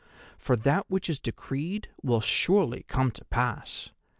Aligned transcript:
For 0.39 0.55
that 0.55 0.89
which 0.89 1.11
is 1.11 1.19
decreed 1.19 1.89
will 2.01 2.21
surely 2.21 2.85
come 2.87 3.11
to 3.11 3.23
pass! 3.25 3.91